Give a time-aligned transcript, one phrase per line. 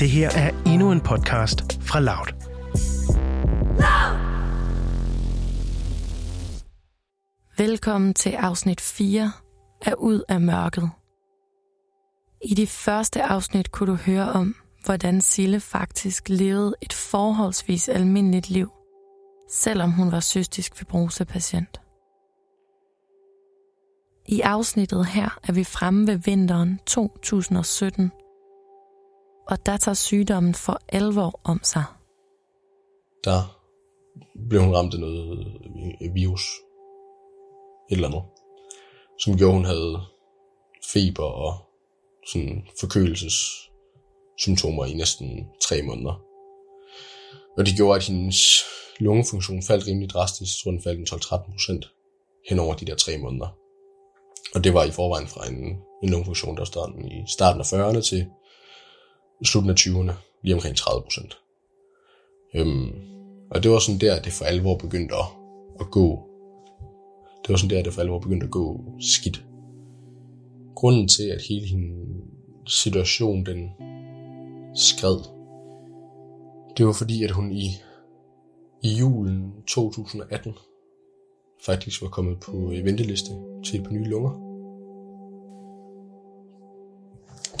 [0.00, 2.26] Det her er endnu en podcast fra Loud.
[7.58, 9.32] Velkommen til afsnit 4
[9.86, 10.90] af Ud af mørket.
[12.44, 14.54] I de første afsnit kunne du høre om,
[14.84, 18.70] hvordan Sille faktisk levede et forholdsvis almindeligt liv,
[19.50, 21.80] selvom hun var cystisk fibrosepatient.
[24.28, 28.12] I afsnittet her er vi fremme ved vinteren 2017,
[29.50, 31.84] og der tager sygdommen for alvor om sig.
[33.24, 33.60] Der
[34.48, 35.46] blev hun ramt af noget
[36.02, 36.42] øh, virus,
[37.90, 38.22] et eller andet,
[39.20, 40.00] som gjorde, hun havde
[40.92, 41.54] feber og
[42.26, 46.22] sådan forkølelsessymptomer i næsten tre måneder.
[47.58, 48.64] Og det gjorde, at hendes
[49.00, 50.58] lungefunktion faldt rimelig drastisk.
[50.58, 51.90] Jeg tror, den faldt 12-13 procent
[52.48, 53.48] hen over de der tre måneder.
[54.54, 58.00] Og det var i forvejen fra en, en lungefunktion, der stod i starten af 40'erne
[58.10, 58.26] til
[59.44, 61.38] slutningen af 20'erne, lige omkring 30 procent.
[62.54, 62.92] Øhm,
[63.50, 65.26] og det var sådan der, det for alvor begyndte at,
[65.80, 66.26] at gå.
[67.42, 69.44] Det var sådan der, det for alvor begyndte at gå skidt.
[70.74, 73.70] Grunden til, at hele hendes situation, den
[74.74, 75.16] skred,
[76.76, 77.66] det var fordi, at hun i,
[78.82, 80.52] i julen 2018
[81.66, 83.30] faktisk var kommet på øh, venteliste
[83.64, 84.30] til et par nye lunger.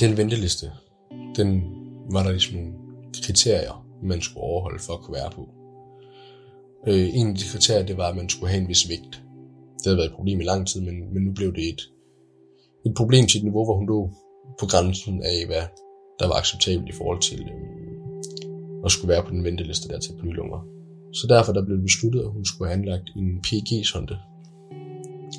[0.00, 0.72] Den venteliste,
[1.36, 1.79] den
[2.12, 2.72] var der ligesom nogle
[3.24, 5.48] kriterier, man skulle overholde for at kunne være på.
[6.86, 9.22] Øh, en af de kriterier, det var, at man skulle have en vis vægt.
[9.78, 11.80] Det havde været et problem i lang tid, men, men nu blev det et,
[12.86, 14.10] et problem til et niveau, hvor hun lå
[14.60, 15.64] på grænsen af, hvad
[16.18, 20.12] der var acceptabelt i forhold til øh, at skulle være på den venteliste der til
[20.12, 20.36] blylunger.
[20.36, 20.80] lunger.
[21.12, 24.16] Så derfor der blev det besluttet, at hun skulle have anlagt en PEG-sonde,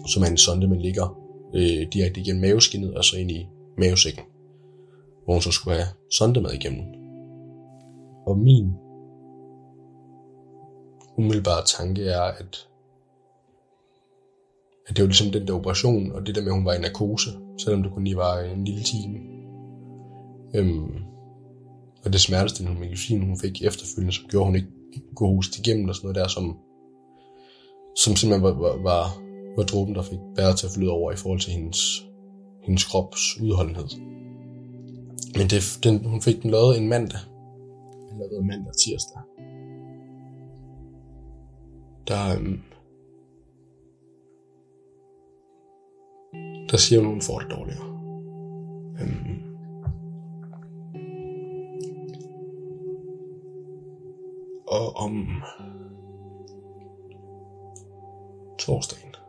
[0.07, 1.17] som er en sonde, man ligger
[1.55, 4.23] øh, direkte igennem maveskinnet og så ind i mavesækken,
[5.31, 6.85] hvor hun så skulle have sondemad igennem.
[8.27, 8.73] Og min
[11.17, 12.67] umiddelbare tanke er, at,
[14.87, 16.79] at det var ligesom den der operation, og det der med, at hun var i
[16.79, 19.19] narkose, selvom det kun lige var en lille time.
[20.55, 20.93] Øhm,
[22.03, 25.89] og det smertestillende medicin, hun fik efterfølgende, som gjorde, at hun ikke kunne hoste igennem
[25.89, 26.57] og sådan noget der, som,
[27.95, 29.03] som simpelthen var, var, var,
[29.57, 32.05] var dråben, der fik bæret til at flyde over i forhold til hendes,
[32.63, 34.20] hendes krops udholdenhed.
[35.37, 37.19] Men det, den, hun fik den lavet en mandag.
[38.09, 39.21] Den lavede mandag tirsdag.
[42.07, 42.61] Der, øhm,
[46.69, 47.87] der siger hun, at hun får det dårligere.
[49.01, 49.41] Øhm,
[54.67, 55.27] og om
[58.59, 59.20] torsdagen.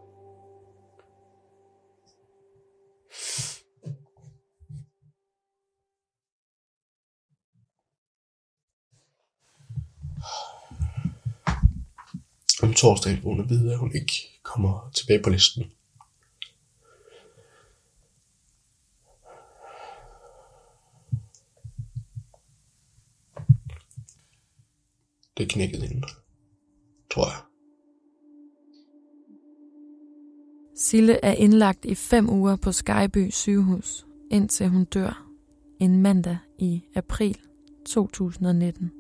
[12.83, 14.13] Om torsdagen får hun at vide, at hun ikke
[14.43, 15.65] kommer tilbage på listen.
[25.37, 26.07] Det knækkede hende,
[27.15, 27.41] tror jeg.
[30.77, 35.29] Sille er indlagt i fem uger på Skyby sygehus, indtil hun dør
[35.81, 37.39] en mandag i april
[37.87, 38.91] 2019.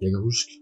[0.00, 0.61] Jeg kan huske,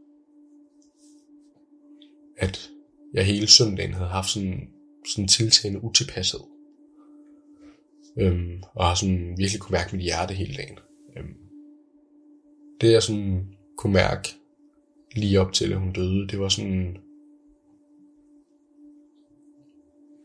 [2.41, 2.71] at
[3.15, 4.69] jeg hele søndagen havde haft sådan,
[5.09, 6.41] sådan tiltagende utilpasset.
[8.19, 10.78] Øhm, og har sådan virkelig kunne mærke mit hjerte hele dagen.
[11.17, 11.34] Øhm,
[12.81, 13.47] det jeg sådan
[13.77, 14.28] kunne mærke
[15.17, 16.97] lige op til, at hun døde, det var sådan,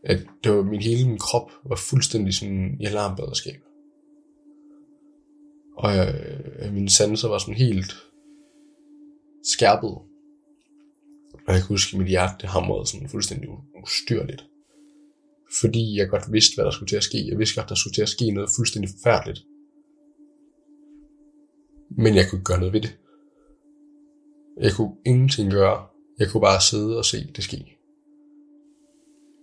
[0.04, 3.60] at det var min hele min krop var fuldstændig sådan i alarmberedskab.
[5.76, 7.92] Og jeg, mine sanser var sådan helt
[9.42, 9.98] skærpet.
[11.46, 13.48] Og jeg kan huske, at mit hjerte det hamrede sådan fuldstændig
[13.82, 14.42] ustyrligt.
[15.60, 17.28] Fordi jeg godt vidste, hvad der skulle til at ske.
[17.30, 19.40] Jeg vidste godt, der skulle til at ske noget fuldstændig forfærdeligt.
[22.02, 22.98] Men jeg kunne ikke gøre noget ved det.
[24.64, 25.86] Jeg kunne ingenting gøre.
[26.18, 27.58] Jeg kunne bare sidde og se det ske.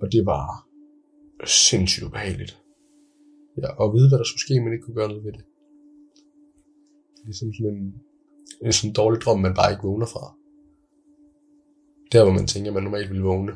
[0.01, 0.45] Og det var
[1.45, 2.54] sindssygt ubehageligt.
[3.62, 5.45] Ja, og vide, hvad der skulle ske, men ikke kunne gøre noget ved det.
[7.13, 7.94] Det er ligesom sådan en,
[8.66, 10.25] en sådan dårlig drøm, man bare ikke vågner fra.
[12.13, 13.51] Der, hvor man tænker, at man normalt ville vågne,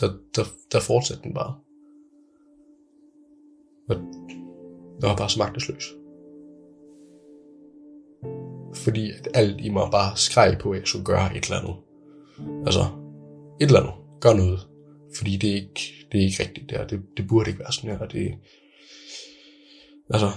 [0.00, 1.54] der, der, der fortsatte den bare.
[3.88, 3.96] Og
[5.00, 5.84] jeg var bare så magtesløs.
[8.74, 11.76] Fordi at alt i mig bare skreg på, at jeg skulle gøre et eller andet.
[12.66, 12.80] Altså,
[13.60, 13.94] et eller andet.
[14.20, 14.68] Gør noget.
[15.16, 15.80] Fordi det er ikke,
[16.12, 16.86] det er ikke rigtigt der.
[16.86, 18.06] Det, det burde ikke være sådan her.
[18.06, 18.34] Det,
[20.10, 20.30] altså,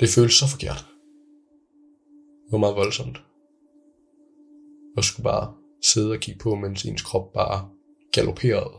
[0.00, 0.86] det føles så forkert.
[2.44, 3.22] Det var meget voldsomt.
[4.96, 7.70] Jeg skulle bare sidde og kigge på, mens ens krop bare
[8.12, 8.74] galopperede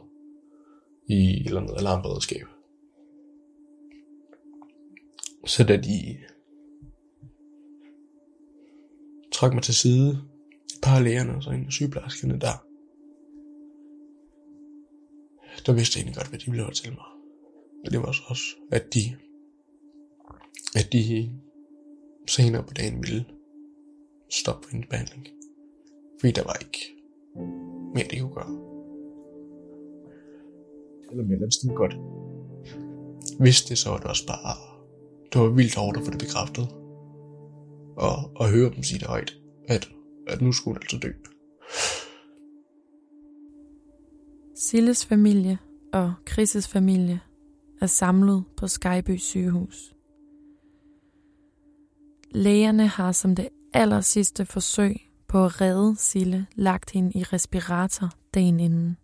[1.08, 2.46] i et eller andet alarmberedskab.
[5.46, 6.18] Så da de
[9.32, 12.66] trak mig til side, et par af lægerne og så en af sygeplejerskerne der,
[15.66, 17.06] der vidste jeg egentlig godt, hvad de ville til mig.
[17.86, 19.18] Og det var så også, at de,
[20.76, 21.32] at de
[22.28, 23.26] senere på dagen ville
[24.30, 25.28] stoppe hendes behandling.
[26.20, 26.95] Fordi der var ikke
[27.96, 28.54] mere, de kunne gøre.
[31.12, 31.96] Eller mere eller godt.
[33.40, 34.56] Hvis det så var det også bare,
[35.34, 36.68] det var vildt hårdt at få det bekræftet.
[37.98, 39.38] Og, og høre dem sige det højt,
[39.68, 39.90] at,
[40.28, 41.12] at nu skulle det altså dø.
[44.56, 45.58] Silles familie
[45.94, 47.20] og Chris' familie
[47.82, 49.96] er samlet på Skyby sygehus.
[52.32, 54.96] Lægerne har som det aller sidste forsøg
[55.36, 58.98] på at redde Sille lagt hende i respirator dagen inden.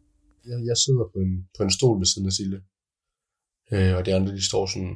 [0.45, 2.57] Jeg, jeg sidder på en, på en stol ved siden af Sille,
[3.73, 4.95] øh, og de andre de står sådan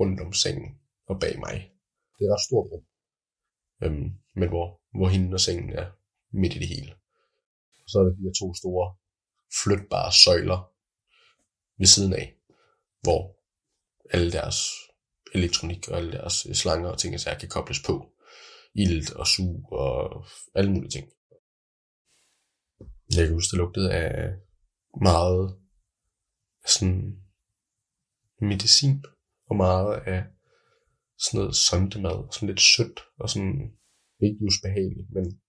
[0.00, 0.70] rundt om sengen
[1.10, 1.54] og bag mig.
[2.14, 2.84] Det er et ret stort rum,
[3.82, 4.08] øhm,
[4.38, 4.66] men hvor,
[4.98, 5.86] hvor hende og sengen er
[6.40, 6.92] midt i det hele.
[7.82, 8.86] Og så er der de her to store
[9.60, 10.60] flytbare søjler
[11.78, 12.26] ved siden af,
[13.02, 13.20] hvor
[14.16, 14.58] alle deres
[15.34, 17.94] elektronik og alle deres slanger og ting og sager kan kobles på.
[18.82, 21.06] Ilt og sug og alle mulige ting.
[23.14, 24.38] Jeg kan huske, det lugtede af
[25.08, 25.58] meget
[26.66, 27.22] sådan
[28.40, 29.04] medicin
[29.50, 30.20] og meget af
[31.18, 33.54] sådan noget sondemad, sådan lidt sødt og sådan
[34.24, 35.40] ikke just behageligt, men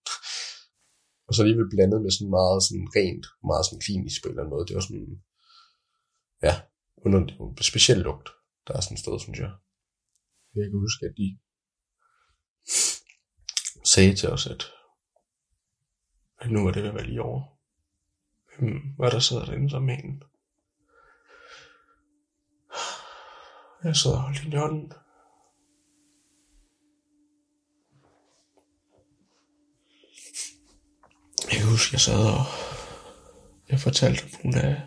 [1.27, 4.43] og så alligevel blandet med sådan meget sådan rent, meget sådan klinisk på en eller
[4.43, 4.65] anden måde.
[4.67, 5.07] Det var sådan,
[6.47, 6.53] ja,
[7.05, 8.27] under en speciel lugt,
[8.65, 9.51] der er sådan et sted, synes jeg.
[10.55, 11.27] Jeg kan huske, at de
[13.83, 14.71] sagde til os, at,
[16.39, 17.43] at nu var det ved at være lige over.
[18.57, 20.23] Hvem var der sidder derinde som en?
[23.83, 24.93] Jeg sad og holder i hånden.
[31.51, 32.45] Jeg kan huske, jeg sad og
[33.69, 34.81] jeg fortalte om nogle af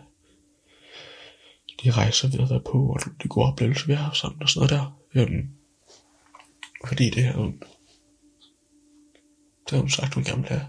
[1.83, 4.49] de rejser, vi havde været på, og de gode oplevelser, vi har haft sammen og
[4.49, 4.99] sådan noget der.
[5.15, 5.51] Øhm,
[6.87, 7.53] fordi det her,
[9.73, 10.67] det har hun sagt, hun gerne vil have.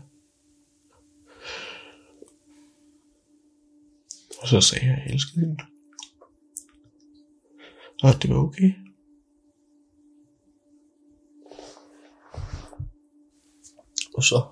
[4.42, 5.64] Og så sagde jeg, at jeg elskede hende.
[8.04, 8.74] Og at det var okay.
[14.16, 14.48] Og så,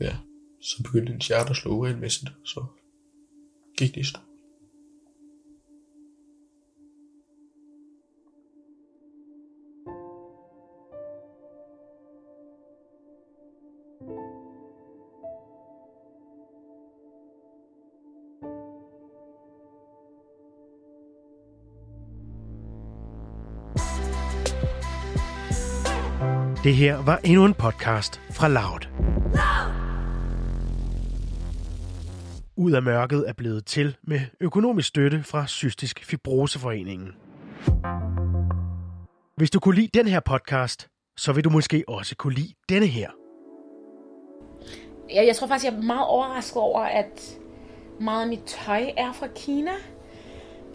[0.00, 0.16] ja,
[0.60, 2.66] så begyndte hendes hjerte at slå uregelmæssigt, så
[3.78, 4.20] gik det i stå.
[26.64, 28.80] Det her var endnu en podcast fra Loud.
[32.56, 37.08] Ud af mørket er blevet til med økonomisk støtte fra Cystisk Fibroseforeningen.
[39.36, 42.86] Hvis du kunne lide den her podcast, så vil du måske også kunne lide denne
[42.86, 43.10] her.
[45.14, 47.38] Jeg, jeg tror faktisk, jeg er meget overrasket over, at
[48.00, 49.72] meget af mit tøj er fra Kina.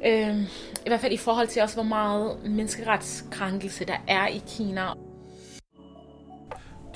[0.06, 0.42] Øh,
[0.86, 4.94] I hvert fald i forhold til også, hvor meget menneskeretskrænkelse der er i Kina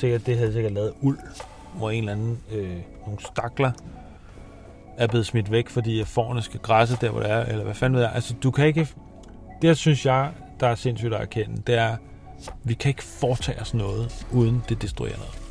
[0.02, 1.18] sikkert, det havde sikkert lavet uld,
[1.74, 3.72] hvor en eller anden, øh, nogle stakler
[4.98, 7.96] er blevet smidt væk, fordi forerne skal græsse der, hvor det er, eller hvad fanden
[7.96, 8.12] ved jeg.
[8.16, 8.88] Altså, du kan ikke...
[9.62, 11.96] Det, synes jeg, der er sindssygt at erkende, det er,
[12.64, 15.42] vi kan ikke foretage os noget, uden det destruerer noget.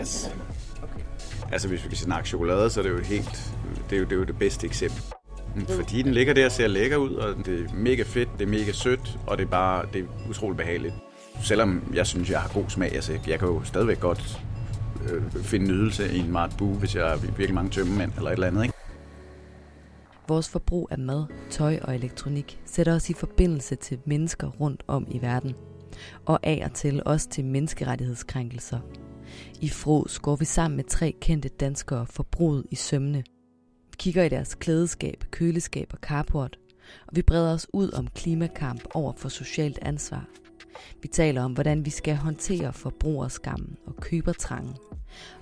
[0.00, 0.34] Yes.
[0.82, 1.02] Okay.
[1.52, 3.54] Altså, hvis vi kan snakke chokolade, så er det jo helt...
[3.90, 5.02] Det er jo det, er jo det bedste eksempel.
[5.54, 5.66] Mm.
[5.66, 8.48] Fordi den ligger der og ser lækker ud, og det er mega fedt, det er
[8.48, 10.94] mega sødt, og det er bare det er utroligt behageligt
[11.40, 14.40] selvom jeg synes, jeg har god smag, altså, jeg kan jo stadigvæk godt
[15.10, 18.46] øh, finde nydelse i en Mart hvis jeg har virkelig mange tømmemænd eller et eller
[18.46, 18.62] andet.
[18.62, 18.74] Ikke?
[20.28, 25.06] Vores forbrug af mad, tøj og elektronik sætter os i forbindelse til mennesker rundt om
[25.10, 25.54] i verden.
[26.26, 28.78] Og af og til også til menneskerettighedskrænkelser.
[29.60, 33.24] I Fros går vi sammen med tre kendte danskere forbruget i sømne.
[33.90, 36.58] Vi kigger i deres klædeskab, køleskab og carport,
[37.06, 40.24] og vi breder os ud om klimakamp over for socialt ansvar–
[41.02, 44.76] vi taler om, hvordan vi skal håndtere forbrugerskammen og købertrangen,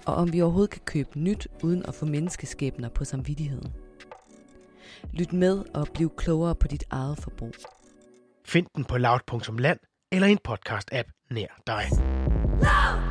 [0.06, 3.72] og om vi overhovedet kan købe nyt uden at få menneskeskæbner på samvittigheden.
[5.12, 7.54] Lyt med og bliv klogere på dit eget forbrug.
[8.46, 9.78] Find den på loud.land
[10.12, 11.84] eller en podcast-app nær dig.
[12.60, 13.09] Love!